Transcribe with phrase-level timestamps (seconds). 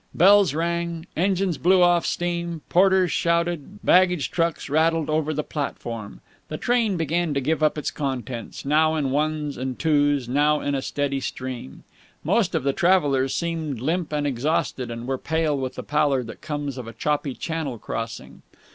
[0.15, 6.21] Bells rang, engines blew off steam, porters shouted, baggage trucks rattled over the platform.
[6.47, 10.73] The train began to give up its contents, now in ones and twos, now in
[10.73, 11.83] a steady stream.
[12.23, 16.41] Most of the travellers seemed limp and exhausted, and were pale with the pallor that
[16.41, 18.41] comes of a choppy Channel crossing.